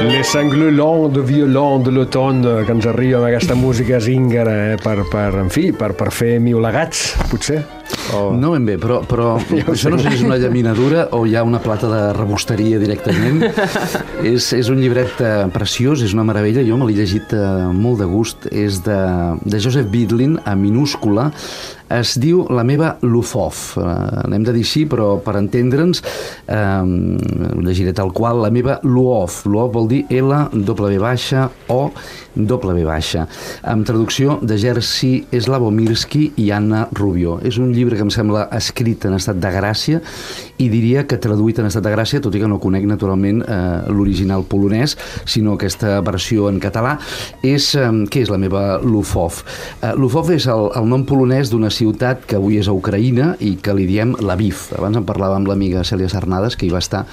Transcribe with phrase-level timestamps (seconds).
[0.00, 5.34] Sanglolant de violent de l'automne que ens arriba amb aquesta música zíngara eh, per, per,
[5.42, 7.58] en fi, per, per fer miolagats, potser.
[8.16, 8.30] Oh.
[8.32, 11.34] No ben bé, però, però ja això no sé si és una llaminadura o hi
[11.36, 13.42] ha una plata de rebosteria directament.
[14.32, 17.44] és, és un llibret eh, preciós, és una meravella, jo me l'he llegit eh,
[17.74, 19.00] molt de gust, és de,
[19.44, 21.28] de Joseph Bidlin, a minúscula,
[21.90, 23.76] es diu La meva Lufof.
[23.80, 26.02] Uh, L'hem de dir així, però per entendre'ns,
[26.46, 27.18] um,
[27.66, 29.42] llegiré tal qual, La meva Luof.
[29.50, 31.90] Luof vol dir L, W baixa, O,
[32.36, 33.26] W baixa.
[33.66, 37.38] Amb traducció de Jerzy Slavomirski i Anna Rubio.
[37.42, 40.00] És un llibre que em sembla escrit en estat de gràcia
[40.60, 43.58] i diria que traduït en estat de gràcia, tot i que no conec naturalment eh,
[43.88, 46.96] l'original polonès, sinó aquesta versió en català,
[47.46, 49.40] és, eh, què és la meva Lufov?
[49.80, 53.54] Eh, Lufov és el, el nom polonès d'una ciutat que avui és a Ucraïna i
[53.62, 54.66] que li diem Lviv.
[54.76, 57.06] Abans en parlava amb l'amiga Cèlia Sarnades, que hi va estar,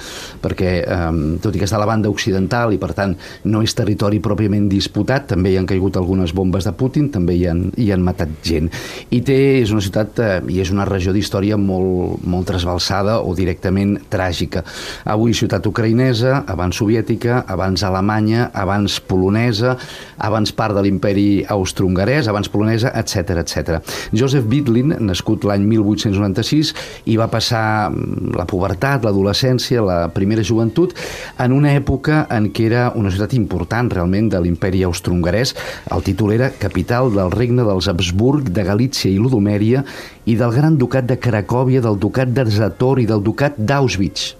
[0.44, 1.08] perquè eh,
[1.42, 3.16] tot i que està a la banda occidental i per tant
[3.48, 7.46] no és territori pròpiament disputat, també hi han caigut algunes bombes de Putin, també hi
[7.48, 8.68] han, hi han matat gent.
[9.14, 13.37] I té, és una ciutat eh, i és una regió d'història molt, molt trasbalsada o
[13.38, 14.64] directament tràgica.
[15.08, 19.76] Avui ciutat ucraïnesa, abans soviètica, abans alemanya, abans polonesa,
[20.18, 23.78] abans part de l'imperi austro-hongarès, abans polonesa, etc etc.
[24.12, 26.74] Joseph Bidlin, nascut l'any 1896,
[27.12, 30.94] i va passar mm, la pubertat, l'adolescència, la primera joventut,
[31.38, 35.54] en una època en què era una ciutat important realment de l'imperi austro-hongarès.
[35.94, 39.84] El títol era capital del regne dels Habsburg, de Galícia i Ludomèria
[40.28, 44.34] i del gran ducat de Cracòvia, del ducat de Zator i del ducat d'Auschwitz.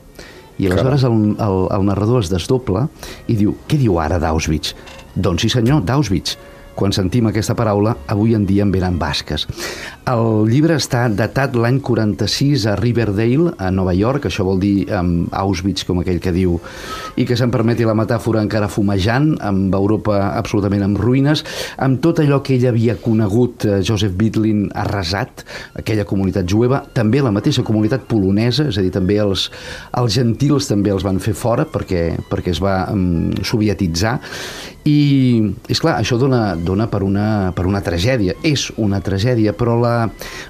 [0.59, 2.89] I aleshores el, el, el narrador es desdobla
[3.31, 4.75] i diu, què diu ara d'Auschwitz?
[5.15, 6.35] Doncs sí senyor, d'Auschwitz
[6.79, 9.49] quan sentim aquesta paraula, avui en dia en venen basques.
[10.09, 15.27] El llibre està datat l'any 46 a Riverdale, a Nova York, això vol dir um,
[15.35, 16.55] Auschwitz, com aquell que diu,
[17.19, 21.43] i que se'n permeti la metàfora encara fumejant, amb Europa absolutament en ruïnes,
[21.83, 25.45] amb tot allò que ell havia conegut, eh, Joseph Bidlin arrasat,
[25.83, 29.49] aquella comunitat jueva, també la mateixa comunitat polonesa, és a dir, també els,
[29.99, 34.19] els gentils també els van fer fora perquè, perquè es va um, sovietitzar,
[34.89, 38.37] i, és clar, això dona, dona per, una, per una tragèdia.
[38.47, 39.97] És una tragèdia, però la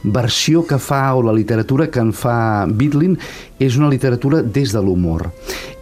[0.02, 3.16] versió que fa o la literatura que en fa Bidlin
[3.58, 5.30] és una literatura des de l'humor.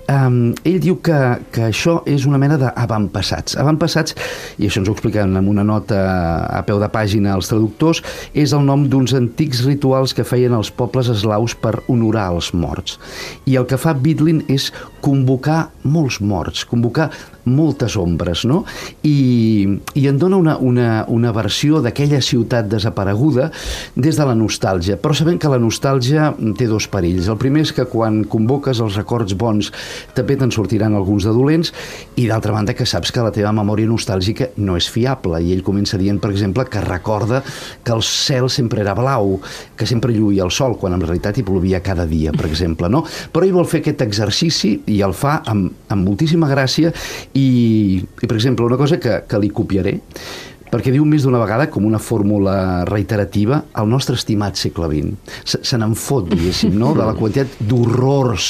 [0.06, 1.16] Um, ell diu que,
[1.50, 3.56] que això és una mena d'avantpassats.
[3.58, 4.14] Avantpassats,
[4.54, 5.98] i això ens ho expliquen en una nota
[6.46, 10.70] a peu de pàgina els traductors, és el nom d'uns antics rituals que feien els
[10.70, 13.00] pobles eslaus per honorar els morts.
[13.50, 14.70] I el que fa Bidlin és
[15.02, 17.10] convocar molts morts, convocar
[17.46, 18.64] moltes ombres, no?
[19.06, 23.50] I, i en dona una, una, una versió d'aquella ciutat desapareguda
[23.94, 27.30] des de la nostàlgia, però sabent que la nostàlgia té dos perills.
[27.30, 29.70] El primer és que quan convoques els records bons
[30.16, 31.72] també te'n sortiran alguns de dolents
[32.18, 35.64] i d'altra banda que saps que la teva memòria nostàlgica no és fiable i ell
[35.66, 37.42] comença dient, per exemple, que recorda
[37.84, 39.36] que el cel sempre era blau,
[39.76, 43.04] que sempre lluïa el sol, quan en realitat hi plovia cada dia, per exemple, no?
[43.32, 46.92] Però ell vol fer aquest exercici i el fa amb, amb moltíssima gràcia
[47.36, 47.46] i,
[48.00, 49.98] i, per exemple, una cosa que, que li copiaré,
[50.66, 55.36] perquè diu més d'una vegada, com una fórmula reiterativa, el nostre estimat segle XX.
[55.44, 56.92] Se, se n'en fot, diguéssim, no?
[56.96, 58.48] de la quantitat d'horrors,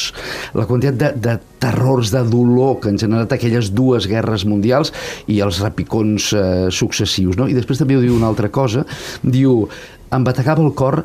[0.56, 4.94] la quantitat de, de terrors, de dolor que han generat aquelles dues guerres mundials
[5.32, 7.38] i els repicons eh, successius.
[7.38, 7.50] No?
[7.50, 8.86] I després també diu una altra cosa,
[9.22, 9.66] diu,
[10.14, 11.02] em batecava el cor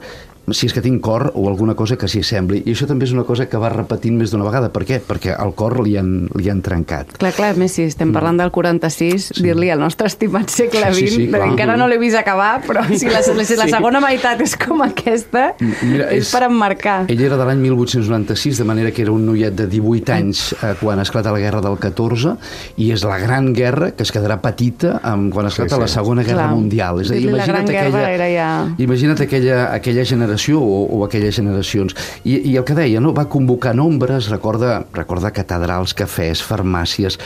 [0.50, 2.64] si és que tinc cor o alguna cosa que s'hi sembli.
[2.66, 4.72] I això també és una cosa que va repetint més d'una vegada.
[4.74, 4.98] Per què?
[5.06, 7.14] Perquè el cor li han, li han trencat.
[7.22, 9.46] Clar, clar, més si estem parlant del 46, sí.
[9.46, 12.84] dir-li al nostre estimat segle XX, sí, sí, sí, encara no l'he vist acabar, però
[12.90, 16.98] si la, si la segona meitat és com aquesta, Mira, és, és per emmarcar.
[17.14, 20.74] Ell era de l'any 1896, de manera que era un noiet de 18 anys eh,
[20.82, 22.36] quan esclata la guerra del 14,
[22.82, 25.86] i és la gran guerra que es quedarà petita amb, quan esclata sí, sí.
[25.86, 26.58] la segona guerra clar.
[26.58, 27.04] mundial.
[27.06, 28.52] És a dir, imagina't aquella, era ja...
[28.82, 31.96] imagina't aquella, aquella generació generació o, o aquelles generacions.
[32.24, 33.14] I, I el que deia, no?
[33.14, 37.20] va convocar nombres, recorda, recorda catedrals, cafès, farmàcies,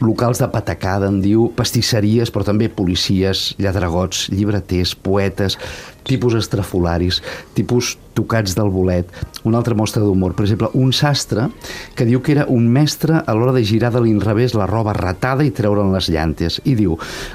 [0.00, 5.58] locals de patacada, en diu, pastisseries, però també policies, lladregots, llibreters, poetes,
[6.04, 7.22] tipus estrafolaris,
[7.54, 9.08] tipus tocats del bolet.
[9.44, 11.48] Una altra mostra d'humor, per exemple, un sastre
[11.96, 15.44] que diu que era un mestre a l'hora de girar de l'inrevés la roba ratada
[15.44, 16.60] i treure'n les llantes.
[16.64, 16.94] I diu,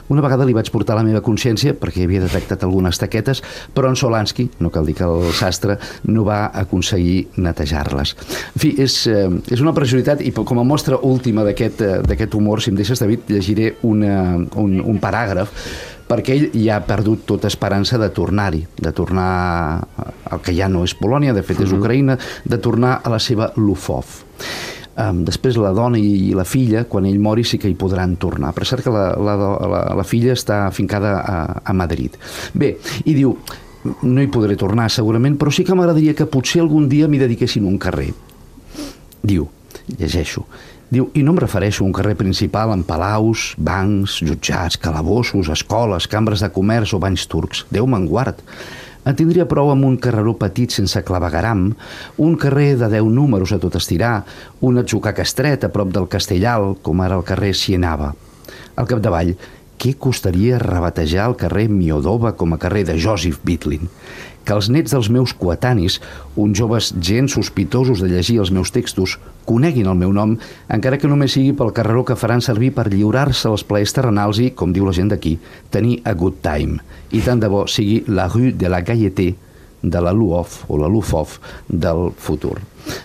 [0.10, 3.44] una vegada li vaig portar la meva consciència, perquè havia detectat algunes taquetes,
[3.76, 8.16] però en Solansky, no cal dir que el sastre, no va aconseguir netejar-les.
[8.54, 12.64] En fi, és, eh, és una preciositat i com a mostra última eh, d'aquest humor,
[12.64, 15.54] si em deixes, David, llegiré una, un, un paràgraf
[16.10, 19.30] perquè ell ja ha perdut tota esperança de tornar-hi, de tornar
[20.26, 21.78] al que ja no és Polònia, de fet és mhm.
[21.78, 22.18] Ucraïna,
[22.50, 24.18] de tornar a la seva Lufov.
[25.00, 28.50] Um, després la dona i la filla, quan ell mori, sí que hi podran tornar.
[28.58, 32.18] Per cert que la, la, la, la filla està afincada a, a Madrid.
[32.52, 32.74] Bé,
[33.06, 33.38] i diu,
[33.86, 37.70] no hi podré tornar segurament, però sí que m'agradaria que potser algun dia m'hi dediquessin
[37.70, 38.10] un carrer.
[39.24, 39.48] Diu,
[39.94, 40.44] llegeixo,
[40.90, 46.08] Diu, i no em refereixo a un carrer principal amb palaus, bancs, jutjats, calabossos, escoles,
[46.10, 47.62] cambres de comerç o banys turcs.
[47.70, 48.42] Déu me'n guard.
[49.06, 51.68] En tindria prou amb un carreró petit sense clavegaram,
[52.18, 54.24] un carrer de 10 números a tot estirar,
[54.66, 58.16] un atzucac estret a prop del Castellal, com ara el carrer Sienava.
[58.76, 59.36] Al capdavall,
[59.80, 63.88] què costaria rebatejar el carrer Miodova com a carrer de Joseph Bitlin?
[64.44, 66.00] Que els nets dels meus coetanis,
[66.36, 69.16] uns joves gens sospitosos de llegir els meus textos,
[69.48, 70.36] coneguin el meu nom,
[70.68, 74.50] encara que només sigui pel carreró que faran servir per lliurar-se als plaers terrenals i,
[74.52, 75.38] com diu la gent d'aquí,
[75.72, 76.82] tenir a good time.
[77.16, 79.36] I tant de bo sigui la rue de la Gaieté
[79.82, 82.60] de la Luof o la Lufov del futur.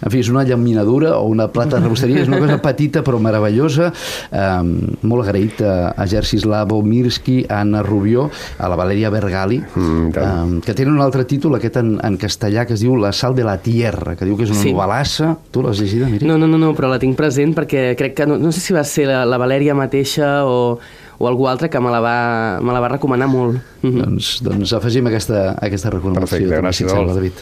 [0.04, 3.18] En fi, és una llaminadura o una plata de rebosteria, és una cosa petita però
[3.22, 3.90] meravellosa.
[4.30, 4.70] Um,
[5.10, 8.28] molt agraït a, a Jerzy Slavo Mirski, a Anna Rubió,
[8.58, 12.66] a la Valeria Bergali, mm, um, que tenen un altre títol, aquest en, en castellà,
[12.68, 14.72] que es diu La sal de la tierra, que diu que és una sí.
[14.72, 15.34] novel·lassa.
[15.52, 16.26] Tu l'has llegida, Miri?
[16.28, 18.76] No, no, no, no, però la tinc present perquè crec que, no, no sé si
[18.76, 20.78] va ser la, la Valèria mateixa o
[21.18, 22.16] o algú altre que me la va,
[22.60, 23.60] me la va recomanar molt.
[23.82, 24.04] Mm -hmm.
[24.04, 26.38] doncs, doncs afegim aquesta, aquesta recomanació.
[26.38, 27.34] Perfecte, gràcies, David.